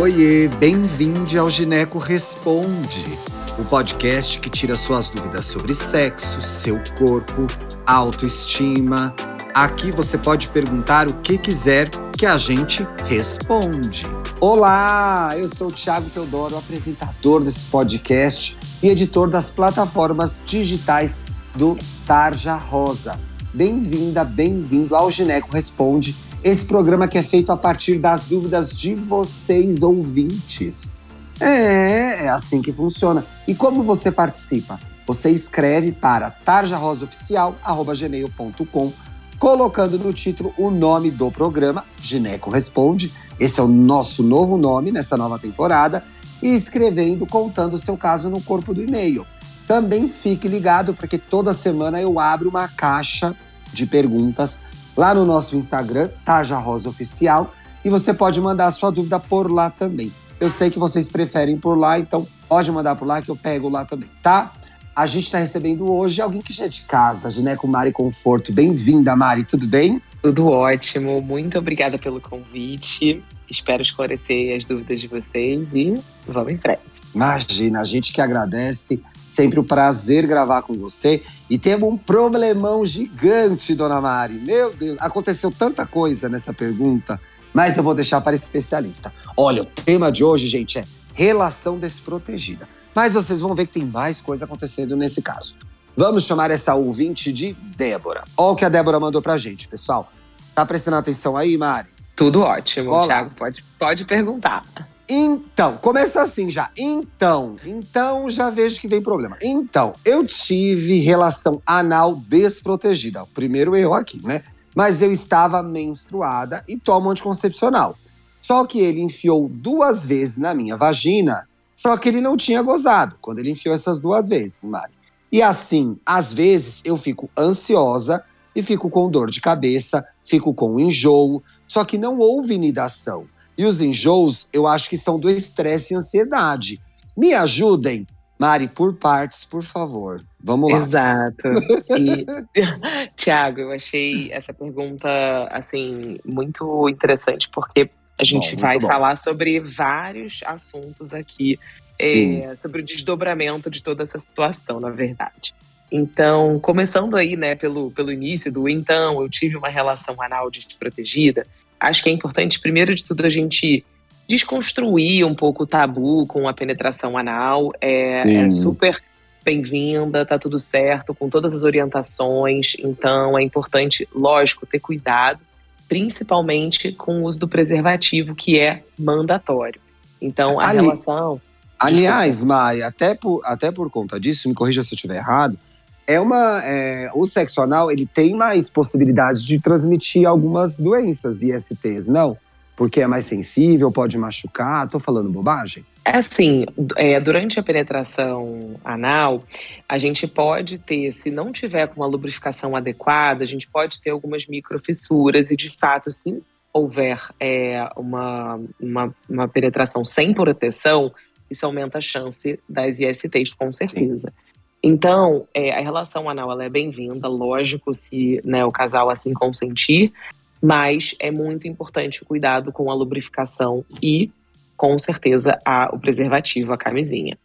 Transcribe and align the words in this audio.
Oiê, 0.00 0.48
bem-vindo 0.48 1.38
ao 1.38 1.48
Gineco 1.48 1.98
Responde, 1.98 3.16
o 3.56 3.64
podcast 3.64 4.40
que 4.40 4.50
tira 4.50 4.74
suas 4.74 5.08
dúvidas 5.08 5.46
sobre 5.46 5.72
sexo, 5.72 6.42
seu 6.42 6.80
corpo, 6.98 7.46
autoestima. 7.86 9.14
Aqui 9.54 9.92
você 9.92 10.18
pode 10.18 10.48
perguntar 10.48 11.06
o 11.06 11.14
que 11.14 11.38
quiser 11.38 11.88
que 12.18 12.26
a 12.26 12.36
gente 12.36 12.84
responde. 13.06 14.04
Olá, 14.40 15.32
eu 15.38 15.48
sou 15.48 15.68
o 15.68 15.72
Thiago 15.72 16.10
Teodoro, 16.10 16.58
apresentador 16.58 17.44
desse 17.44 17.66
podcast 17.66 18.58
e 18.82 18.88
editor 18.88 19.30
das 19.30 19.48
plataformas 19.48 20.42
digitais 20.44 21.16
do 21.54 21.78
Tarja 22.04 22.56
Rosa. 22.56 23.18
Bem-vinda, 23.54 24.24
bem-vindo 24.24 24.96
ao 24.96 25.08
Gineco 25.08 25.52
Responde, 25.52 26.16
esse 26.44 26.64
programa 26.66 27.08
que 27.08 27.16
é 27.16 27.22
feito 27.22 27.50
a 27.50 27.56
partir 27.56 27.98
das 27.98 28.26
dúvidas 28.26 28.76
de 28.76 28.94
vocês, 28.94 29.82
ouvintes. 29.82 31.00
É, 31.40 32.26
é 32.26 32.28
assim 32.28 32.60
que 32.60 32.70
funciona. 32.70 33.24
E 33.48 33.54
como 33.54 33.82
você 33.82 34.12
participa? 34.12 34.78
Você 35.06 35.30
escreve 35.30 35.90
para 35.90 36.30
tarjarosaoficial.gmail.com 36.30 38.92
colocando 39.38 39.98
no 39.98 40.12
título 40.12 40.52
o 40.58 40.70
nome 40.70 41.10
do 41.10 41.30
programa, 41.30 41.82
Gineco 42.00 42.50
Responde. 42.50 43.10
Esse 43.40 43.58
é 43.58 43.62
o 43.62 43.68
nosso 43.68 44.22
novo 44.22 44.58
nome 44.58 44.92
nessa 44.92 45.16
nova 45.16 45.38
temporada. 45.38 46.04
E 46.42 46.54
escrevendo, 46.54 47.26
contando 47.26 47.72
o 47.72 47.78
seu 47.78 47.96
caso 47.96 48.28
no 48.28 48.42
corpo 48.42 48.74
do 48.74 48.82
e-mail. 48.82 49.26
Também 49.66 50.10
fique 50.10 50.46
ligado, 50.46 50.92
porque 50.92 51.16
toda 51.16 51.54
semana 51.54 52.02
eu 52.02 52.20
abro 52.20 52.50
uma 52.50 52.68
caixa 52.68 53.34
de 53.72 53.86
perguntas 53.86 54.60
lá 54.96 55.14
no 55.14 55.24
nosso 55.24 55.56
Instagram, 55.56 56.10
Tarja 56.24 56.56
Rosa 56.56 56.88
Oficial, 56.88 57.52
e 57.84 57.90
você 57.90 58.14
pode 58.14 58.40
mandar 58.40 58.66
a 58.66 58.70
sua 58.70 58.90
dúvida 58.90 59.18
por 59.20 59.50
lá 59.50 59.70
também. 59.70 60.12
Eu 60.40 60.48
sei 60.48 60.70
que 60.70 60.78
vocês 60.78 61.08
preferem 61.08 61.56
por 61.56 61.78
lá, 61.78 61.98
então 61.98 62.26
pode 62.48 62.70
mandar 62.70 62.96
por 62.96 63.06
lá 63.06 63.22
que 63.22 63.30
eu 63.30 63.36
pego 63.36 63.68
lá 63.68 63.84
também, 63.84 64.10
tá? 64.22 64.52
A 64.94 65.06
gente 65.06 65.24
está 65.24 65.38
recebendo 65.38 65.90
hoje 65.92 66.20
alguém 66.20 66.40
que 66.40 66.52
já 66.52 66.66
é 66.66 66.68
de 66.68 66.82
casa, 66.82 67.30
Gineco 67.30 67.66
Mari 67.66 67.92
Conforto. 67.92 68.52
Bem-vinda, 68.52 69.16
Mari, 69.16 69.44
tudo 69.44 69.66
bem? 69.66 70.00
Tudo 70.22 70.46
ótimo, 70.46 71.20
muito 71.20 71.58
obrigada 71.58 71.98
pelo 71.98 72.20
convite. 72.20 73.22
Espero 73.50 73.82
esclarecer 73.82 74.56
as 74.56 74.64
dúvidas 74.64 75.00
de 75.00 75.08
vocês 75.08 75.68
e 75.74 75.94
vamos 76.26 76.52
em 76.52 76.58
frente. 76.58 76.80
Imagina, 77.14 77.80
a 77.80 77.84
gente 77.84 78.12
que 78.12 78.20
agradece. 78.20 79.02
Sempre 79.28 79.58
um 79.58 79.64
prazer 79.64 80.26
gravar 80.26 80.62
com 80.62 80.74
você. 80.74 81.22
E 81.48 81.58
temos 81.58 81.88
um 81.88 81.96
problemão 81.96 82.84
gigante, 82.84 83.74
dona 83.74 84.00
Mari. 84.00 84.34
Meu 84.34 84.72
Deus, 84.72 84.96
aconteceu 85.00 85.50
tanta 85.50 85.84
coisa 85.86 86.28
nessa 86.28 86.52
pergunta, 86.52 87.20
mas 87.52 87.76
eu 87.76 87.82
vou 87.82 87.94
deixar 87.94 88.20
para 88.20 88.36
especialista. 88.36 89.12
Olha, 89.36 89.62
o 89.62 89.66
tema 89.66 90.10
de 90.12 90.22
hoje, 90.22 90.46
gente, 90.46 90.78
é 90.78 90.84
relação 91.14 91.78
desprotegida. 91.78 92.68
Mas 92.94 93.14
vocês 93.14 93.40
vão 93.40 93.54
ver 93.54 93.66
que 93.66 93.74
tem 93.74 93.86
mais 93.86 94.20
coisa 94.20 94.44
acontecendo 94.44 94.96
nesse 94.96 95.20
caso. 95.20 95.56
Vamos 95.96 96.24
chamar 96.24 96.50
essa 96.50 96.74
ouvinte 96.74 97.32
de 97.32 97.54
Débora. 97.54 98.24
Olha 98.36 98.52
o 98.52 98.56
que 98.56 98.64
a 98.64 98.68
Débora 98.68 98.98
mandou 98.98 99.22
pra 99.22 99.36
gente, 99.36 99.68
pessoal. 99.68 100.10
Tá 100.54 100.64
prestando 100.64 100.96
atenção 100.96 101.36
aí, 101.36 101.56
Mari? 101.56 101.88
Tudo 102.16 102.40
ótimo, 102.40 102.92
Olá. 102.92 103.06
Thiago. 103.06 103.30
Pode, 103.36 103.64
pode 103.78 104.04
perguntar. 104.04 104.62
Então, 105.08 105.76
começa 105.76 106.22
assim 106.22 106.50
já. 106.50 106.70
Então, 106.76 107.56
então 107.64 108.30
já 108.30 108.48
vejo 108.48 108.80
que 108.80 108.88
vem 108.88 109.02
problema. 109.02 109.36
Então, 109.42 109.92
eu 110.04 110.26
tive 110.26 110.98
relação 111.00 111.60
anal 111.66 112.16
desprotegida. 112.16 113.24
Primeiro 113.34 113.76
erro 113.76 113.94
aqui, 113.94 114.24
né? 114.24 114.42
Mas 114.74 115.02
eu 115.02 115.12
estava 115.12 115.62
menstruada 115.62 116.64
e 116.66 116.76
tomo 116.76 117.10
anticoncepcional. 117.10 117.96
Só 118.40 118.66
que 118.66 118.80
ele 118.80 119.00
enfiou 119.00 119.48
duas 119.48 120.04
vezes 120.04 120.36
na 120.36 120.54
minha 120.54 120.76
vagina, 120.76 121.48
só 121.76 121.96
que 121.96 122.08
ele 122.08 122.20
não 122.20 122.36
tinha 122.36 122.62
gozado 122.62 123.16
quando 123.20 123.38
ele 123.38 123.50
enfiou 123.50 123.74
essas 123.74 124.00
duas 124.00 124.28
vezes, 124.28 124.64
Mari. 124.64 124.92
E 125.30 125.42
assim, 125.42 125.98
às 126.04 126.32
vezes 126.32 126.80
eu 126.84 126.96
fico 126.96 127.30
ansiosa 127.36 128.22
e 128.54 128.62
fico 128.62 128.88
com 128.88 129.10
dor 129.10 129.30
de 129.30 129.40
cabeça, 129.40 130.06
fico 130.24 130.54
com 130.54 130.78
enjoo, 130.78 131.42
só 131.66 131.84
que 131.84 131.98
não 131.98 132.18
houve 132.18 132.56
nidação. 132.56 133.26
E 133.56 133.64
os 133.64 133.80
enjoos, 133.80 134.48
eu 134.52 134.66
acho 134.66 134.88
que 134.88 134.96
são 134.96 135.18
do 135.18 135.30
estresse 135.30 135.94
e 135.94 135.96
ansiedade. 135.96 136.80
Me 137.16 137.32
ajudem, 137.34 138.06
Mari, 138.38 138.68
por 138.68 138.94
partes, 138.94 139.44
por 139.44 139.62
favor. 139.62 140.24
Vamos 140.42 140.70
lá. 140.70 140.78
Exato. 140.78 141.48
E, 141.96 142.26
Tiago, 143.16 143.60
eu 143.60 143.72
achei 143.72 144.32
essa 144.32 144.52
pergunta 144.52 145.08
assim 145.50 146.18
muito 146.24 146.88
interessante 146.88 147.48
porque 147.48 147.88
a 148.18 148.24
gente 148.24 148.54
bom, 148.54 148.62
vai 148.62 148.80
falar 148.80 149.16
sobre 149.16 149.60
vários 149.60 150.40
assuntos 150.44 151.14
aqui 151.14 151.58
é, 152.00 152.56
sobre 152.60 152.80
o 152.80 152.84
desdobramento 152.84 153.70
de 153.70 153.82
toda 153.82 154.02
essa 154.02 154.18
situação, 154.18 154.80
na 154.80 154.90
verdade. 154.90 155.54
Então, 155.90 156.58
começando 156.58 157.16
aí, 157.16 157.36
né, 157.36 157.54
pelo, 157.54 157.90
pelo 157.90 158.10
início 158.10 158.50
do 158.50 158.68
então, 158.68 159.20
eu 159.22 159.28
tive 159.28 159.56
uma 159.56 159.68
relação 159.68 160.20
anal 160.20 160.50
desprotegida 160.50 161.46
acho 161.88 162.02
que 162.02 162.10
é 162.10 162.12
importante, 162.12 162.60
primeiro 162.60 162.94
de 162.94 163.04
tudo, 163.04 163.24
a 163.24 163.30
gente 163.30 163.84
desconstruir 164.28 165.24
um 165.24 165.34
pouco 165.34 165.64
o 165.64 165.66
tabu 165.66 166.26
com 166.26 166.48
a 166.48 166.52
penetração 166.52 167.16
anal. 167.16 167.68
É, 167.80 168.44
é 168.44 168.50
super 168.50 169.00
bem-vinda, 169.44 170.24
tá 170.24 170.38
tudo 170.38 170.58
certo, 170.58 171.14
com 171.14 171.28
todas 171.28 171.54
as 171.54 171.62
orientações. 171.62 172.74
Então, 172.78 173.38
é 173.38 173.42
importante, 173.42 174.08
lógico, 174.14 174.66
ter 174.66 174.80
cuidado, 174.80 175.40
principalmente 175.88 176.92
com 176.92 177.20
o 177.20 177.24
uso 177.24 177.38
do 177.38 177.48
preservativo, 177.48 178.34
que 178.34 178.58
é 178.58 178.82
mandatório. 178.98 179.80
Então, 180.20 180.58
a 180.58 180.68
Ali, 180.68 180.80
relação. 180.80 181.40
Aliás, 181.78 182.42
Maia, 182.42 182.86
até 182.86 183.14
por, 183.14 183.42
até 183.44 183.70
por 183.70 183.90
conta 183.90 184.18
disso, 184.18 184.48
me 184.48 184.54
corrija 184.54 184.82
se 184.82 184.94
eu 184.94 184.96
estiver 184.96 185.16
errado, 185.16 185.58
é 186.06 186.20
uma. 186.20 186.60
É, 186.64 187.10
o 187.14 187.24
sexo 187.24 187.60
anal 187.60 187.90
ele 187.90 188.06
tem 188.06 188.34
mais 188.34 188.70
possibilidades 188.70 189.42
de 189.42 189.60
transmitir 189.60 190.26
algumas 190.26 190.78
doenças, 190.78 191.42
ISTs, 191.42 192.06
não? 192.06 192.36
Porque 192.76 193.00
é 193.00 193.06
mais 193.06 193.26
sensível, 193.26 193.92
pode 193.92 194.18
machucar. 194.18 194.88
Tô 194.88 194.98
falando 194.98 195.30
bobagem? 195.30 195.84
É 196.04 196.18
assim, 196.18 196.66
é, 196.96 197.18
durante 197.18 197.58
a 197.58 197.62
penetração 197.62 198.74
anal, 198.84 199.44
a 199.88 199.96
gente 199.96 200.26
pode 200.26 200.76
ter, 200.78 201.12
se 201.12 201.30
não 201.30 201.50
tiver 201.50 201.86
com 201.86 202.00
uma 202.00 202.06
lubrificação 202.06 202.76
adequada, 202.76 203.42
a 203.42 203.46
gente 203.46 203.66
pode 203.68 204.02
ter 204.02 204.10
algumas 204.10 204.46
microfissuras 204.46 205.50
e, 205.50 205.56
de 205.56 205.70
fato, 205.70 206.10
se 206.10 206.42
houver 206.72 207.22
é, 207.40 207.88
uma, 207.96 208.60
uma, 208.78 209.14
uma 209.30 209.48
penetração 209.48 210.04
sem 210.04 210.34
proteção, 210.34 211.12
isso 211.48 211.64
aumenta 211.64 211.98
a 211.98 212.00
chance 212.02 212.58
das 212.68 212.98
ISTs, 212.98 213.54
com 213.54 213.72
certeza. 213.72 214.28
Sim. 214.28 214.53
Então, 214.86 215.48
é, 215.54 215.72
a 215.72 215.80
relação 215.80 216.28
anal 216.28 216.60
é 216.60 216.68
bem-vinda, 216.68 217.26
lógico, 217.26 217.94
se 217.94 218.38
né, 218.44 218.66
o 218.66 218.70
casal 218.70 219.08
assim 219.08 219.32
consentir, 219.32 220.12
mas 220.60 221.14
é 221.18 221.30
muito 221.30 221.66
importante 221.66 222.22
o 222.22 222.26
cuidado 222.26 222.70
com 222.70 222.90
a 222.90 222.94
lubrificação 222.94 223.82
e, 224.02 224.30
com 224.76 224.98
certeza, 224.98 225.58
a, 225.64 225.88
o 225.90 225.98
preservativo, 225.98 226.70
a 226.70 226.76
camisinha. 226.76 227.38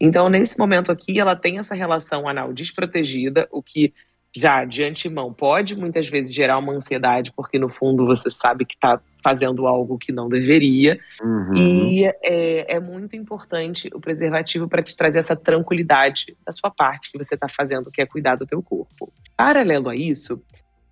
Então, 0.00 0.28
nesse 0.28 0.58
momento 0.58 0.90
aqui, 0.90 1.20
ela 1.20 1.36
tem 1.36 1.58
essa 1.58 1.76
relação 1.76 2.28
anal 2.28 2.52
desprotegida, 2.52 3.46
o 3.52 3.62
que 3.62 3.94
já 4.36 4.64
de 4.64 4.84
antemão 4.84 5.32
pode 5.32 5.74
muitas 5.74 6.08
vezes 6.08 6.32
gerar 6.32 6.58
uma 6.58 6.72
ansiedade, 6.72 7.32
porque 7.32 7.58
no 7.58 7.68
fundo 7.68 8.06
você 8.06 8.30
sabe 8.30 8.64
que 8.64 8.74
está 8.74 9.00
fazendo 9.22 9.66
algo 9.66 9.98
que 9.98 10.12
não 10.12 10.28
deveria. 10.28 10.98
Uhum. 11.20 11.56
E 11.56 12.04
é, 12.04 12.74
é, 12.74 12.80
muito 12.80 13.16
importante 13.16 13.90
o 13.92 14.00
preservativo 14.00 14.68
para 14.68 14.82
te 14.82 14.96
trazer 14.96 15.18
essa 15.18 15.36
tranquilidade 15.36 16.36
da 16.44 16.52
sua 16.52 16.70
parte 16.70 17.10
que 17.10 17.18
você 17.18 17.34
está 17.34 17.48
fazendo, 17.48 17.90
que 17.90 18.00
é 18.00 18.06
cuidar 18.06 18.36
do 18.36 18.46
teu 18.46 18.62
corpo. 18.62 19.12
Paralelo 19.36 19.88
a 19.88 19.94
isso, 19.94 20.42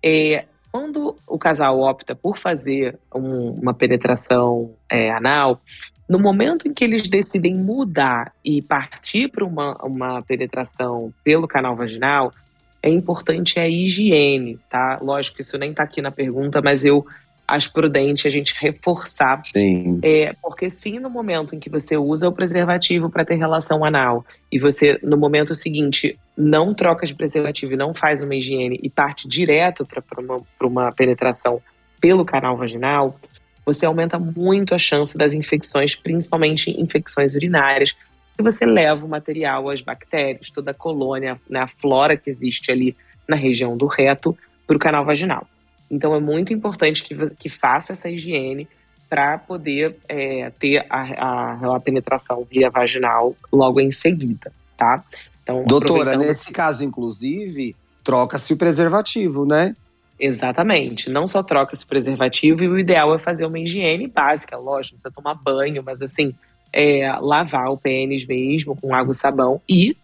é, 0.03 0.45
quando 0.71 1.15
o 1.27 1.37
casal 1.37 1.79
opta 1.79 2.15
por 2.15 2.37
fazer 2.37 2.99
um, 3.13 3.51
uma 3.51 3.73
penetração 3.73 4.75
é, 4.89 5.11
anal, 5.11 5.61
no 6.07 6.19
momento 6.19 6.67
em 6.67 6.73
que 6.73 6.83
eles 6.83 7.07
decidem 7.07 7.55
mudar 7.55 8.33
e 8.43 8.61
partir 8.61 9.29
para 9.29 9.45
uma, 9.45 9.75
uma 9.83 10.21
penetração 10.23 11.13
pelo 11.23 11.47
canal 11.47 11.75
vaginal, 11.75 12.31
é 12.81 12.89
importante 12.89 13.59
a 13.59 13.67
higiene, 13.67 14.59
tá? 14.69 14.97
Lógico 15.01 15.41
isso 15.41 15.57
nem 15.57 15.73
tá 15.73 15.83
aqui 15.83 16.01
na 16.01 16.11
pergunta, 16.11 16.61
mas 16.61 16.85
eu 16.85 17.05
acho 17.47 17.73
prudente 17.73 18.27
a 18.27 18.31
gente 18.31 18.53
reforçar. 18.59 19.41
Sim. 19.45 19.99
É, 20.01 20.33
porque 20.41 20.69
sim, 20.69 20.99
no 20.99 21.09
momento 21.09 21.55
em 21.55 21.59
que 21.59 21.69
você 21.69 21.97
usa 21.97 22.29
o 22.29 22.31
preservativo 22.31 23.09
para 23.09 23.25
ter 23.25 23.35
relação 23.35 23.83
anal 23.83 24.25
e 24.51 24.59
você, 24.59 24.99
no 25.03 25.17
momento 25.17 25.55
seguinte, 25.55 26.17
não 26.37 26.73
troca 26.73 27.05
de 27.05 27.15
preservativo 27.15 27.73
e 27.73 27.77
não 27.77 27.93
faz 27.93 28.21
uma 28.21 28.35
higiene 28.35 28.79
e 28.81 28.89
parte 28.89 29.27
direto 29.27 29.85
para 29.85 30.21
uma, 30.21 30.41
uma 30.61 30.91
penetração 30.91 31.61
pelo 31.99 32.23
canal 32.23 32.55
vaginal, 32.55 33.19
você 33.65 33.85
aumenta 33.85 34.17
muito 34.17 34.73
a 34.73 34.79
chance 34.79 35.17
das 35.17 35.33
infecções, 35.33 35.95
principalmente 35.95 36.71
infecções 36.79 37.33
urinárias, 37.33 37.95
que 38.39 38.43
você 38.43 38.65
leva 38.65 39.05
o 39.05 39.09
material, 39.09 39.69
as 39.69 39.81
bactérias, 39.81 40.49
toda 40.49 40.71
a 40.71 40.73
colônia, 40.73 41.37
né, 41.49 41.59
a 41.59 41.67
flora 41.67 42.15
que 42.15 42.29
existe 42.29 42.71
ali 42.71 42.95
na 43.27 43.35
região 43.35 43.75
do 43.75 43.85
reto, 43.85 44.35
para 44.65 44.77
o 44.77 44.79
canal 44.79 45.03
vaginal. 45.03 45.45
Então 45.91 46.15
é 46.15 46.21
muito 46.21 46.53
importante 46.53 47.03
que, 47.03 47.15
que 47.35 47.49
faça 47.49 47.91
essa 47.91 48.09
higiene, 48.09 48.65
para 49.09 49.39
poder 49.39 49.97
é, 50.07 50.51
ter 50.57 50.85
a, 50.89 51.01
a, 51.01 51.75
a, 51.75 51.79
penetração 51.79 52.47
via 52.49 52.69
vaginal 52.69 53.35
logo 53.51 53.81
em 53.81 53.91
seguida, 53.91 54.53
tá? 54.77 55.03
Então, 55.41 55.65
Doutora, 55.65 56.15
nesse 56.15 56.53
caso, 56.53 56.85
inclusive, 56.85 57.75
troca-se 58.03 58.53
o 58.53 58.57
preservativo, 58.57 59.47
né? 59.47 59.75
Exatamente. 60.19 61.09
Não 61.09 61.25
só 61.25 61.41
troca-se 61.41 61.83
o 61.83 61.87
preservativo, 61.87 62.63
e 62.63 62.69
o 62.69 62.77
ideal 62.77 63.13
é 63.15 63.17
fazer 63.17 63.47
uma 63.47 63.59
higiene 63.59 64.07
básica, 64.07 64.55
lógico, 64.55 64.93
não 64.93 65.01
precisa 65.01 65.11
tomar 65.11 65.33
banho, 65.33 65.81
mas 65.83 66.03
assim, 66.03 66.35
é, 66.71 67.11
lavar 67.19 67.69
o 67.69 67.77
pênis 67.77 68.25
mesmo 68.25 68.75
com 68.75 68.93
água 68.93 69.11
e 69.11 69.15
sabão 69.15 69.61
e 69.67 69.95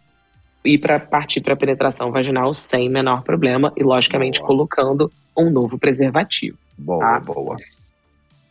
ir 0.64 0.78
para 0.80 1.00
partir 1.00 1.42
para 1.42 1.56
penetração 1.56 2.12
vaginal 2.12 2.54
sem 2.54 2.90
menor 2.90 3.24
problema 3.24 3.72
e, 3.78 3.84
logicamente, 3.84 4.40
boa. 4.40 4.48
colocando 4.48 5.12
um 5.38 5.50
novo 5.50 5.78
preservativo. 5.78 6.58
Boa, 6.78 7.00
tá? 7.00 7.20
boa. 7.20 7.56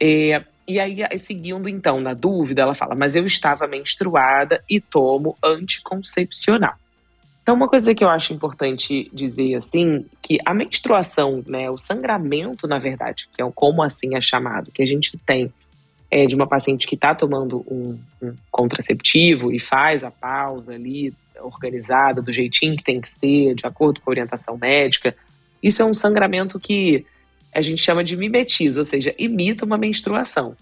É, 0.01 0.45
e 0.67 0.81
aí, 0.81 1.19
seguindo 1.19 1.69
então 1.69 2.01
na 2.01 2.15
dúvida, 2.15 2.63
ela 2.63 2.75
fala: 2.75 2.95
Mas 2.95 3.17
eu 3.17 3.27
estava 3.27 3.67
menstruada 3.67 4.63
e 4.69 4.81
tomo 4.81 5.37
anticoncepcional. 5.43 6.75
Então, 7.43 7.55
uma 7.55 7.69
coisa 7.69 7.95
que 7.95 8.03
eu 8.03 8.09
acho 8.09 8.33
importante 8.33 9.11
dizer 9.13 9.57
assim, 9.57 10.07
que 10.23 10.39
a 10.47 10.55
menstruação, 10.55 11.45
né, 11.47 11.71
o 11.71 11.77
sangramento, 11.77 12.67
na 12.67 12.79
verdade, 12.79 13.29
que 13.35 13.43
é 13.43 13.53
como 13.55 13.83
assim 13.83 14.17
é 14.17 14.21
chamado, 14.21 14.73
que 14.73 14.83
a 14.83 14.87
gente 14.87 15.19
tem 15.19 15.53
é, 16.15 16.27
de 16.27 16.35
uma 16.37 16.47
paciente 16.47 16.87
que 16.87 16.95
está 16.95 17.13
tomando 17.13 17.67
um, 17.69 17.99
um, 18.23 18.37
contraceptivo 18.49 19.51
e 19.51 19.59
faz 19.59 20.05
a 20.05 20.13
pausa 20.13 20.73
ali 20.73 21.13
organizada, 21.41 22.23
do 22.23 22.33
jeitinho 22.33 22.77
que 22.77 22.85
tem 22.85 23.01
que 23.01 23.09
ser, 23.09 23.57
de 23.57 23.67
acordo 23.67 24.01
com 24.01 24.09
a 24.09 24.13
orientação 24.13 24.57
médica, 24.57 25.17
isso 25.61 25.83
é 25.83 25.85
um 25.85 25.93
sangramento 25.93 26.61
que 26.61 27.05
a 27.53 27.61
gente 27.61 27.83
chama 27.83 28.05
de 28.05 28.17
mimetiza, 28.17 28.79
ou 28.79 28.85
seja, 28.85 29.13
imita 29.19 29.65
uma 29.65 29.77
menstruação. 29.77 30.55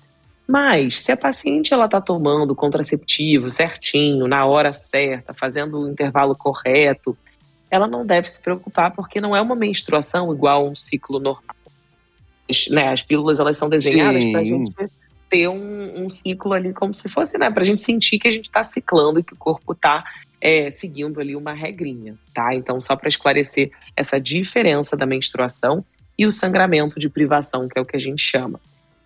Mas 0.49 1.03
se 1.03 1.13
a 1.13 1.19
paciente 1.19 1.75
ela 1.75 1.85
está 1.85 2.01
tomando 2.01 2.55
contraceptivo 2.55 3.51
certinho, 3.51 4.27
na 4.27 4.47
hora 4.47 4.73
certa, 4.73 5.35
fazendo 5.35 5.83
o 5.83 5.91
intervalo 5.91 6.35
correto, 6.35 7.15
ela 7.71 7.87
não 7.87 8.07
deve 8.07 8.27
se 8.27 8.41
preocupar 8.41 8.93
porque 8.93 9.21
não 9.21 9.37
é 9.37 9.41
uma 9.43 9.55
menstruação 9.55 10.33
igual 10.33 10.65
a 10.65 10.71
um 10.71 10.75
ciclo 10.75 11.21
normal. 11.21 11.57
As, 12.49 12.69
né, 12.69 12.89
as 12.89 13.03
pílulas 13.03 13.39
elas 13.39 13.59
são 13.59 13.69
desenhadas 13.69 14.25
para 14.31 14.41
a 14.41 14.45
gente 14.45 14.73
ter 15.33 15.49
um, 15.49 16.05
um, 16.05 16.11
ciclo 16.11 16.53
ali 16.53 16.75
como 16.75 16.93
se 16.93 17.09
fosse, 17.09 17.39
né, 17.39 17.51
para 17.51 17.63
a 17.63 17.65
gente 17.65 17.81
sentir 17.81 18.19
que 18.19 18.29
a 18.29 18.31
gente 18.31 18.45
está 18.45 18.63
ciclando 18.63 19.19
e 19.19 19.25
que 19.25 19.33
o 19.33 19.37
corpo 19.37 19.73
está 19.73 20.05
é, 20.39 20.71
seguindo 20.71 21.19
ali 21.19 21.35
uma 21.35 21.55
regrinha, 21.55 22.19
tá? 22.35 22.55
Então 22.55 22.79
só 22.79 22.95
para 22.95 23.09
esclarecer 23.09 23.71
essa 23.97 24.21
diferença 24.21 24.95
da 24.95 25.07
menstruação 25.07 25.83
e 26.19 26.27
o 26.27 26.31
sangramento 26.31 27.01
de 27.01 27.09
privação, 27.09 27.67
que 27.67 27.79
é 27.79 27.81
o 27.81 27.87
que 27.87 27.97
a 27.97 27.99
gente 27.99 28.21
chama. 28.21 28.61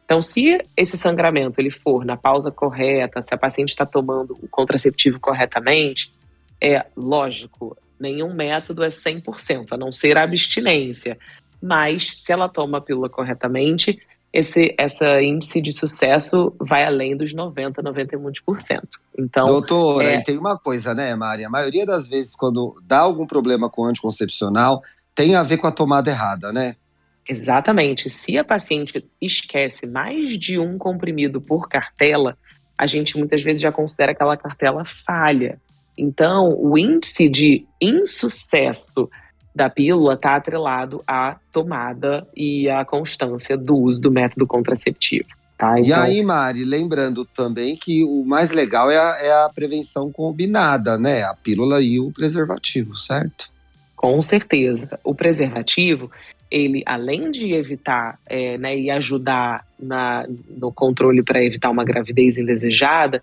Então, 0.05 0.21
se 0.21 0.61
esse 0.77 0.97
sangramento 0.97 1.61
ele 1.61 1.71
for 1.71 2.05
na 2.05 2.17
pausa 2.17 2.51
correta, 2.51 3.23
se 3.23 3.33
a 3.33 3.39
paciente 3.39 3.69
está 3.69 3.87
tomando 3.87 4.37
o 4.43 4.49
contraceptivo 4.49 5.21
corretamente, 5.21 6.13
é 6.61 6.85
lógico, 6.97 7.77
nenhum 8.01 8.35
método 8.35 8.83
é 8.83 8.89
100%, 8.89 9.67
a 9.71 9.77
não 9.77 9.93
ser 9.93 10.19
a 10.19 10.25
abstinência. 10.25 11.17
Mas, 11.63 12.15
se 12.19 12.33
ela 12.33 12.49
toma 12.49 12.79
a 12.79 12.81
pílula 12.81 13.09
corretamente, 13.09 14.01
esse 14.37 14.75
essa 14.77 15.23
índice 15.23 15.63
de 15.63 15.73
sucesso 15.73 16.55
vai 16.61 16.85
além 16.85 17.17
dos 17.17 17.33
90, 17.33 17.83
91%. 17.83 18.83
Então, 19.19 19.47
Doutora, 19.47 20.07
é... 20.07 20.17
e 20.19 20.23
tem 20.23 20.37
uma 20.37 20.59
coisa, 20.59 20.95
né, 20.95 21.15
Mari? 21.15 21.45
A 21.45 21.49
maioria 21.49 21.87
das 21.87 22.07
vezes, 22.07 22.37
quando 22.37 22.77
dá 22.87 22.99
algum 22.99 23.27
problema 23.27 23.71
com 23.71 23.87
anticoncepcional, 23.87 24.83
tem 25.15 25.35
a 25.35 25.43
ver 25.43 25.57
com 25.57 25.67
a 25.67 25.73
tomada 25.73 26.11
errada, 26.11 26.53
né? 26.53 26.77
Exatamente. 27.27 28.11
Se 28.11 28.37
a 28.37 28.45
paciente 28.45 29.03
esquece 29.21 29.87
mais 29.87 30.39
de 30.39 30.59
um 30.59 30.77
comprimido 30.77 31.41
por 31.41 31.67
cartela, 31.67 32.37
a 32.77 32.87
gente 32.87 33.17
muitas 33.17 33.43
vezes 33.43 33.63
já 33.63 33.73
considera 33.73 34.13
aquela 34.13 34.37
cartela 34.37 34.85
falha. 34.85 35.59
Então, 35.97 36.55
o 36.61 36.77
índice 36.77 37.27
de 37.27 37.67
insucesso 37.81 39.09
da 39.57 39.71
pílula 39.71 40.13
está 40.13 40.37
atrelado 40.37 41.03
à 41.07 41.37
tomada 41.51 42.29
e 42.37 42.69
à 42.69 42.85
constância 42.85 43.57
do 43.57 43.75
uso 43.75 44.03
do 44.03 44.11
método 44.11 44.47
contraceptivo. 44.47 45.29
Tá? 45.57 45.81
Então, 45.81 45.89
e 45.89 45.93
aí, 45.95 46.23
Mari, 46.23 46.63
lembrando 46.63 47.25
também 47.25 47.75
que 47.75 48.05
o 48.05 48.23
mais 48.23 48.51
legal 48.51 48.91
é 48.91 48.99
a, 48.99 49.17
é 49.19 49.33
a 49.45 49.49
prevenção 49.49 50.13
combinada, 50.13 50.99
né? 50.99 51.23
A 51.23 51.33
pílula 51.33 51.81
e 51.81 51.99
o 51.99 52.13
preservativo, 52.13 52.95
certo? 52.95 53.51
Com 53.97 54.21
certeza. 54.21 55.01
O 55.03 55.15
preservativo, 55.15 56.11
ele, 56.51 56.83
além 56.85 57.31
de 57.31 57.55
evitar 57.55 58.19
é, 58.27 58.59
né, 58.59 58.79
e 58.79 58.91
ajudar 58.91 59.67
na, 59.81 60.27
no 60.51 60.71
controle 60.71 61.23
para 61.23 61.43
evitar 61.43 61.71
uma 61.71 61.83
gravidez 61.83 62.37
indesejada, 62.37 63.23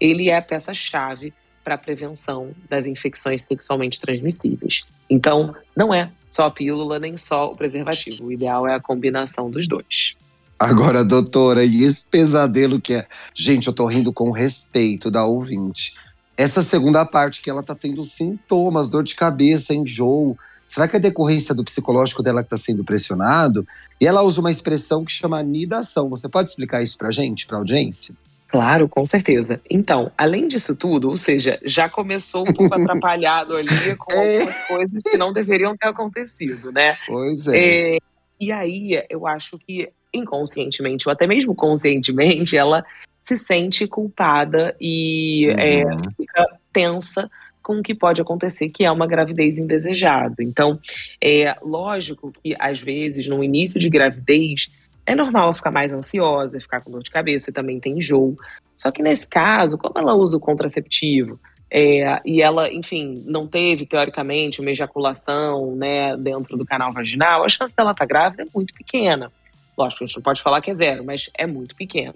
ele 0.00 0.30
é 0.30 0.38
a 0.38 0.42
peça-chave 0.42 1.34
para 1.64 1.74
a 1.76 1.78
prevenção 1.78 2.50
das 2.68 2.86
infecções 2.86 3.42
sexualmente 3.42 3.98
transmissíveis. 3.98 4.82
Então, 5.08 5.54
não 5.74 5.92
é 5.92 6.10
só 6.28 6.46
a 6.46 6.50
pílula 6.50 6.98
nem 6.98 7.16
só 7.16 7.50
o 7.50 7.56
preservativo. 7.56 8.26
O 8.26 8.32
ideal 8.32 8.68
é 8.68 8.74
a 8.74 8.80
combinação 8.80 9.50
dos 9.50 9.66
dois. 9.66 10.14
Agora, 10.58 11.04
doutora, 11.04 11.64
e 11.64 11.82
esse 11.82 12.06
pesadelo 12.06 12.80
que 12.80 12.94
é. 12.94 13.06
Gente, 13.34 13.66
eu 13.66 13.72
tô 13.72 13.86
rindo 13.86 14.12
com 14.12 14.30
respeito 14.30 15.10
da 15.10 15.24
ouvinte. 15.24 15.94
Essa 16.36 16.62
segunda 16.62 17.04
parte 17.04 17.40
que 17.40 17.48
ela 17.48 17.62
tá 17.62 17.74
tendo 17.74 18.04
sintomas, 18.04 18.88
dor 18.88 19.02
de 19.02 19.14
cabeça, 19.14 19.74
enjoo 19.74 20.36
Será 20.74 20.88
que 20.88 20.96
é 20.96 20.98
decorrência 20.98 21.54
do 21.54 21.62
psicológico 21.62 22.20
dela 22.20 22.42
que 22.42 22.52
está 22.52 22.58
sendo 22.58 22.82
pressionado? 22.82 23.64
E 24.00 24.08
ela 24.08 24.22
usa 24.22 24.40
uma 24.40 24.50
expressão 24.50 25.04
que 25.04 25.12
chama 25.12 25.40
nidação. 25.40 26.08
Você 26.10 26.28
pode 26.28 26.50
explicar 26.50 26.82
isso 26.82 26.98
para 26.98 27.06
a 27.06 27.12
gente, 27.12 27.46
para 27.46 27.56
a 27.56 27.60
audiência? 27.60 28.16
Claro, 28.54 28.88
com 28.88 29.04
certeza. 29.04 29.60
Então, 29.68 30.12
além 30.16 30.46
disso 30.46 30.76
tudo, 30.76 31.10
ou 31.10 31.16
seja, 31.16 31.58
já 31.64 31.88
começou 31.88 32.42
um 32.42 32.52
pouco 32.52 32.72
atrapalhado 32.80 33.56
ali 33.56 33.96
com 33.98 34.14
é. 34.14 34.36
algumas 34.36 34.68
coisas 34.68 35.02
que 35.02 35.18
não 35.18 35.32
deveriam 35.32 35.76
ter 35.76 35.88
acontecido, 35.88 36.70
né? 36.70 36.96
Pois 37.04 37.48
é. 37.48 37.96
é. 37.96 37.98
E 38.40 38.52
aí, 38.52 39.02
eu 39.10 39.26
acho 39.26 39.58
que 39.58 39.88
inconscientemente, 40.12 41.08
ou 41.08 41.12
até 41.12 41.26
mesmo 41.26 41.52
conscientemente, 41.52 42.56
ela 42.56 42.84
se 43.20 43.36
sente 43.36 43.88
culpada 43.88 44.76
e 44.80 45.46
é, 45.58 45.84
uhum. 45.84 45.90
é, 45.90 45.96
fica 46.16 46.58
tensa 46.72 47.28
com 47.60 47.80
o 47.80 47.82
que 47.82 47.92
pode 47.92 48.22
acontecer, 48.22 48.68
que 48.68 48.84
é 48.84 48.90
uma 48.92 49.08
gravidez 49.08 49.58
indesejada. 49.58 50.44
Então, 50.44 50.78
é 51.20 51.56
lógico 51.60 52.32
que 52.40 52.54
às 52.56 52.80
vezes 52.80 53.26
no 53.26 53.42
início 53.42 53.80
de 53.80 53.90
gravidez 53.90 54.70
é 55.06 55.14
normal 55.14 55.52
ficar 55.52 55.70
mais 55.70 55.92
ansiosa, 55.92 56.60
ficar 56.60 56.80
com 56.80 56.90
dor 56.90 57.02
de 57.02 57.10
cabeça, 57.10 57.52
também 57.52 57.78
tem 57.78 57.98
enjoo. 57.98 58.36
Só 58.76 58.90
que 58.90 59.02
nesse 59.02 59.26
caso, 59.26 59.78
como 59.78 59.98
ela 59.98 60.14
usa 60.14 60.36
o 60.36 60.40
contraceptivo, 60.40 61.38
é, 61.70 62.20
e 62.24 62.40
ela, 62.40 62.72
enfim, 62.72 63.22
não 63.26 63.46
teve, 63.46 63.84
teoricamente, 63.84 64.60
uma 64.60 64.70
ejaculação 64.70 65.74
né, 65.74 66.16
dentro 66.16 66.56
do 66.56 66.64
canal 66.64 66.92
vaginal, 66.92 67.44
a 67.44 67.48
chance 67.48 67.74
dela 67.74 67.90
estar 67.90 68.04
tá 68.04 68.08
grávida 68.08 68.44
é 68.44 68.46
muito 68.54 68.72
pequena. 68.74 69.30
Lógico, 69.76 70.04
a 70.04 70.06
gente 70.06 70.16
não 70.16 70.22
pode 70.22 70.40
falar 70.40 70.60
que 70.60 70.70
é 70.70 70.74
zero, 70.74 71.04
mas 71.04 71.28
é 71.36 71.46
muito 71.46 71.74
pequena. 71.74 72.14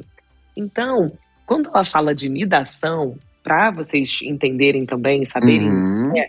Então, 0.56 1.12
quando 1.44 1.68
ela 1.68 1.84
fala 1.84 2.14
de 2.14 2.28
nidação, 2.28 3.16
para 3.42 3.70
vocês 3.70 4.20
entenderem 4.22 4.86
também, 4.86 5.24
saberem, 5.24 5.70
uhum. 5.70 6.16
é, 6.16 6.28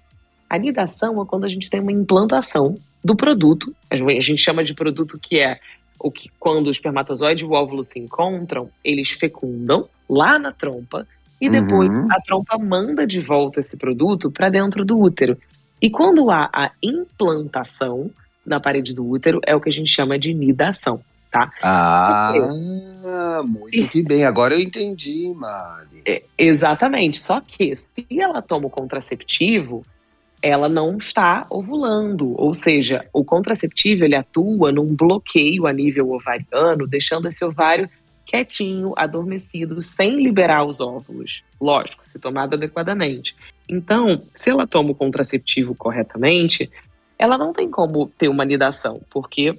a 0.49 0.57
nidação 0.57 1.21
é 1.21 1.25
quando 1.25 1.45
a 1.45 1.49
gente 1.49 1.69
tem 1.69 1.79
uma 1.79 1.91
implantação 1.91 2.75
do 3.03 3.15
produto. 3.15 3.75
A 3.89 3.95
gente 3.95 4.37
chama 4.37 4.63
de 4.63 4.73
produto 4.73 5.19
que 5.21 5.39
é 5.39 5.59
o 5.99 6.11
que 6.11 6.29
quando 6.39 6.67
o 6.67 6.71
espermatozoide 6.71 7.43
e 7.43 7.47
o 7.47 7.51
óvulo 7.51 7.83
se 7.83 7.99
encontram, 7.99 8.69
eles 8.83 9.11
fecundam 9.11 9.87
lá 10.09 10.39
na 10.39 10.51
trompa 10.51 11.05
e 11.39 11.49
depois 11.49 11.89
uhum. 11.89 12.07
a 12.11 12.21
trompa 12.21 12.57
manda 12.57 13.05
de 13.05 13.21
volta 13.21 13.59
esse 13.59 13.77
produto 13.77 14.31
para 14.31 14.49
dentro 14.49 14.83
do 14.83 14.99
útero. 14.99 15.37
E 15.81 15.89
quando 15.89 16.29
há 16.29 16.49
a 16.53 16.71
implantação 16.81 18.11
na 18.45 18.59
parede 18.59 18.93
do 18.93 19.07
útero, 19.07 19.39
é 19.45 19.55
o 19.55 19.61
que 19.61 19.69
a 19.69 19.73
gente 19.73 19.89
chama 19.89 20.19
de 20.19 20.33
nidação 20.33 21.01
tá? 21.31 21.51
Ah, 21.61 23.41
muito 23.43 23.87
que 23.89 24.03
bem. 24.03 24.25
Agora 24.25 24.53
eu 24.53 24.59
entendi, 24.59 25.31
Mari. 25.33 26.01
É, 26.05 26.23
exatamente. 26.37 27.19
Só 27.19 27.39
que 27.41 27.75
se 27.75 28.05
ela 28.11 28.41
toma 28.41 28.67
o 28.67 28.69
contraceptivo, 28.69 29.85
ela 30.41 30.69
não 30.69 30.97
está 30.97 31.45
ovulando. 31.49 32.33
Ou 32.39 32.53
seja, 32.53 33.05
o 33.13 33.23
contraceptivo 33.23 34.03
ele 34.03 34.15
atua 34.15 34.71
num 34.71 34.95
bloqueio 34.95 35.67
a 35.67 35.73
nível 35.73 36.11
ovariano, 36.11 36.87
deixando 36.87 37.27
esse 37.27 37.43
ovário 37.43 37.89
quietinho, 38.25 38.93
adormecido, 38.95 39.81
sem 39.81 40.21
liberar 40.21 40.63
os 40.63 40.79
óvulos. 40.79 41.43
Lógico, 41.59 42.05
se 42.05 42.19
tomado 42.19 42.53
adequadamente. 42.53 43.35
Então, 43.67 44.21
se 44.35 44.51
ela 44.51 44.67
toma 44.67 44.91
o 44.91 44.95
contraceptivo 44.95 45.73
corretamente, 45.73 46.69
ela 47.17 47.37
não 47.37 47.51
tem 47.51 47.69
como 47.69 48.07
ter 48.17 48.27
uma 48.27 48.45
nidação, 48.45 49.01
porque 49.09 49.57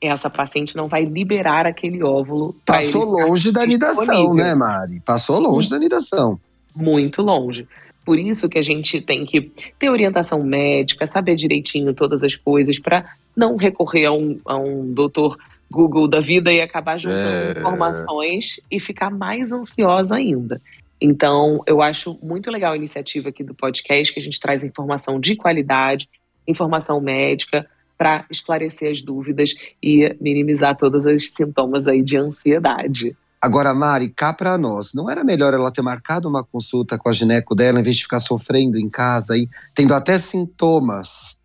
essa 0.00 0.30
paciente 0.30 0.76
não 0.76 0.86
vai 0.86 1.04
liberar 1.04 1.66
aquele 1.66 2.02
óvulo. 2.02 2.54
Passou 2.64 3.04
longe 3.04 3.50
da 3.50 3.66
nidação, 3.66 4.34
né, 4.34 4.54
Mari? 4.54 5.00
Passou 5.00 5.40
longe 5.40 5.68
da 5.68 5.78
nidação. 5.78 6.38
Muito 6.74 7.22
longe. 7.22 7.66
Por 8.06 8.20
isso 8.20 8.48
que 8.48 8.56
a 8.56 8.62
gente 8.62 9.02
tem 9.02 9.26
que 9.26 9.50
ter 9.80 9.90
orientação 9.90 10.40
médica, 10.44 11.08
saber 11.08 11.34
direitinho 11.34 11.92
todas 11.92 12.22
as 12.22 12.36
coisas, 12.36 12.78
para 12.78 13.04
não 13.36 13.56
recorrer 13.56 14.06
a 14.06 14.12
um, 14.12 14.38
a 14.46 14.56
um 14.56 14.94
doutor 14.94 15.36
Google 15.68 16.06
da 16.06 16.20
vida 16.20 16.52
e 16.52 16.60
acabar 16.60 16.98
juntando 16.98 17.58
é... 17.58 17.58
informações 17.58 18.60
e 18.70 18.78
ficar 18.78 19.10
mais 19.10 19.50
ansiosa 19.50 20.14
ainda. 20.14 20.60
Então, 21.00 21.60
eu 21.66 21.82
acho 21.82 22.16
muito 22.22 22.48
legal 22.48 22.74
a 22.74 22.76
iniciativa 22.76 23.30
aqui 23.30 23.42
do 23.42 23.54
podcast, 23.54 24.14
que 24.14 24.20
a 24.20 24.22
gente 24.22 24.38
traz 24.38 24.62
informação 24.62 25.18
de 25.18 25.34
qualidade, 25.34 26.08
informação 26.46 27.00
médica, 27.00 27.66
para 27.98 28.24
esclarecer 28.30 28.92
as 28.92 29.02
dúvidas 29.02 29.54
e 29.82 30.14
minimizar 30.20 30.76
todos 30.76 31.04
os 31.06 31.32
sintomas 31.32 31.88
aí 31.88 32.02
de 32.02 32.16
ansiedade. 32.16 33.16
Agora, 33.40 33.74
Mari, 33.74 34.08
cá 34.08 34.32
para 34.32 34.56
nós, 34.56 34.94
não 34.94 35.10
era 35.10 35.22
melhor 35.22 35.52
ela 35.52 35.70
ter 35.70 35.82
marcado 35.82 36.28
uma 36.28 36.42
consulta 36.42 36.98
com 36.98 37.08
a 37.08 37.12
gineco 37.12 37.54
dela, 37.54 37.78
em 37.78 37.82
vez 37.82 37.96
de 37.96 38.02
ficar 38.02 38.18
sofrendo 38.18 38.78
em 38.78 38.88
casa 38.88 39.34
aí, 39.34 39.48
tendo 39.74 39.94
até 39.94 40.18
sintomas, 40.18 41.40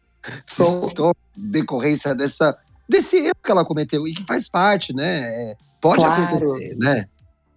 sintomas 0.46 1.16
decorrência 1.36 2.16
dessa, 2.16 2.58
desse 2.88 3.18
erro 3.18 3.36
que 3.44 3.52
ela 3.52 3.66
cometeu 3.66 4.08
e 4.08 4.14
que 4.14 4.24
faz 4.24 4.50
parte, 4.50 4.94
né? 4.94 5.20
É, 5.22 5.58
pode 5.80 6.04
claro. 6.04 6.24
acontecer, 6.24 6.76
né? 6.78 7.08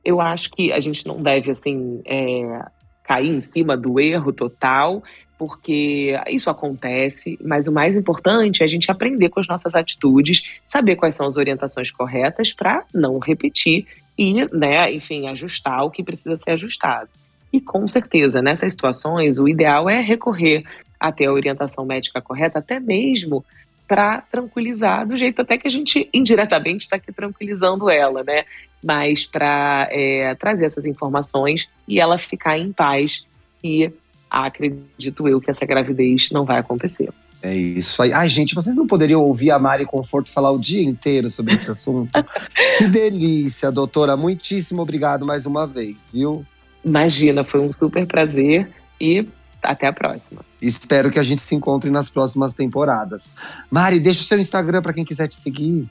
Eu 0.04 0.20
acho 0.20 0.50
que 0.50 0.72
a 0.72 0.80
gente 0.80 1.06
não 1.06 1.18
deve, 1.18 1.50
assim, 1.50 2.02
é, 2.04 2.66
cair 3.04 3.34
em 3.34 3.40
cima 3.40 3.76
do 3.76 3.98
erro 3.98 4.32
total, 4.32 5.02
porque 5.38 6.18
isso 6.28 6.50
acontece, 6.50 7.38
mas 7.42 7.66
o 7.66 7.72
mais 7.72 7.96
importante 7.96 8.62
é 8.62 8.64
a 8.64 8.68
gente 8.68 8.90
aprender 8.90 9.28
com 9.28 9.40
as 9.40 9.48
nossas 9.48 9.74
atitudes, 9.74 10.42
saber 10.66 10.96
quais 10.96 11.14
são 11.14 11.26
as 11.26 11.36
orientações 11.36 11.90
corretas 11.90 12.52
para 12.52 12.84
não 12.92 13.18
repetir 13.18 13.86
e, 14.16 14.44
né, 14.56 14.92
enfim, 14.92 15.28
ajustar 15.28 15.85
o 15.85 15.90
que 15.90 16.02
precisa 16.02 16.37
ser 16.37 16.52
ajustado. 16.52 17.09
E 17.52 17.61
com 17.61 17.87
certeza, 17.87 18.42
nessas 18.42 18.73
situações, 18.73 19.38
o 19.38 19.49
ideal 19.49 19.88
é 19.88 20.00
recorrer 20.00 20.64
até 20.99 21.26
a 21.26 21.33
orientação 21.33 21.85
médica 21.85 22.21
correta, 22.21 22.59
até 22.59 22.80
mesmo 22.80 23.44
para 23.87 24.23
tranquilizar, 24.23 25.06
do 25.06 25.16
jeito 25.16 25.42
até 25.42 25.59
que 25.59 25.68
a 25.68 25.71
gente 25.71 26.09
indiretamente 26.12 26.85
está 26.85 26.97
aqui 26.97 27.12
tranquilizando 27.12 27.90
ela, 27.90 28.25
né? 28.25 28.44
Mas 28.83 29.26
para 29.26 29.87
é, 29.90 30.35
trazer 30.35 30.64
essas 30.64 30.87
informações 30.87 31.68
e 31.87 32.00
ela 32.00 32.18
ficar 32.18 32.59
em 32.59 32.73
paz 32.73 33.26
e 33.62 33.92
acredito 34.30 35.28
eu 35.28 35.40
que 35.40 35.50
essa 35.50 35.64
gravidez 35.64 36.30
não 36.30 36.44
vai 36.44 36.59
acontecer. 36.59 37.11
É 37.44 37.54
isso 37.54 38.02
aí. 38.02 38.10
Ai, 38.10 38.30
gente, 38.30 38.54
vocês 38.54 38.74
não 38.74 38.86
poderiam 38.86 39.20
ouvir 39.20 39.50
a 39.50 39.58
Mari 39.58 39.84
Conforto 39.84 40.32
falar 40.32 40.50
o 40.50 40.58
dia 40.58 40.82
inteiro 40.82 41.28
sobre 41.28 41.52
esse 41.52 41.70
assunto? 41.70 42.10
que 42.78 42.86
delícia, 42.88 43.70
doutora. 43.70 44.16
Muitíssimo 44.16 44.80
obrigado 44.80 45.26
mais 45.26 45.44
uma 45.44 45.66
vez, 45.66 46.08
viu? 46.10 46.42
Imagina, 46.82 47.44
foi 47.44 47.60
um 47.60 47.70
super 47.70 48.06
prazer 48.06 48.70
e 48.98 49.28
até 49.62 49.86
a 49.86 49.92
próxima. 49.92 50.40
Espero 50.60 51.10
que 51.10 51.18
a 51.18 51.22
gente 51.22 51.42
se 51.42 51.54
encontre 51.54 51.90
nas 51.90 52.08
próximas 52.08 52.54
temporadas. 52.54 53.34
Mari, 53.70 54.00
deixa 54.00 54.22
o 54.22 54.24
seu 54.24 54.38
Instagram 54.38 54.80
para 54.80 54.94
quem 54.94 55.04
quiser 55.04 55.28
te 55.28 55.36
seguir. 55.36 55.86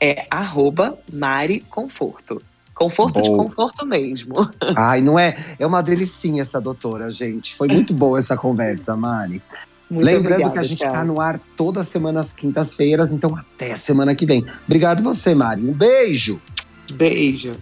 É 0.00 0.24
arroba 0.30 0.96
Mari 1.12 1.64
Conforto. 1.68 2.40
Conforto 2.76 3.14
Bom. 3.14 3.22
de 3.22 3.30
conforto 3.30 3.84
mesmo. 3.84 4.34
Ai, 4.76 5.00
não 5.00 5.18
é? 5.18 5.56
É 5.58 5.66
uma 5.66 5.82
delicinha 5.82 6.42
essa 6.42 6.60
doutora, 6.60 7.10
gente. 7.10 7.56
Foi 7.56 7.66
muito 7.66 7.92
boa 7.92 8.20
essa 8.20 8.36
conversa, 8.36 8.96
Mari. 8.96 9.42
Muito 9.92 10.06
Lembrando 10.06 10.50
que 10.50 10.58
a 10.58 10.62
gente 10.62 10.82
está 10.82 11.04
no 11.04 11.20
ar 11.20 11.38
toda 11.54 11.84
semana 11.84 12.20
às 12.20 12.32
quintas-feiras, 12.32 13.12
então 13.12 13.36
até 13.36 13.76
semana 13.76 14.14
que 14.14 14.24
vem. 14.24 14.42
Obrigado 14.64 15.02
você, 15.02 15.34
Mari. 15.34 15.60
Um 15.60 15.72
beijo. 15.72 16.40
Beijo. 16.94 17.52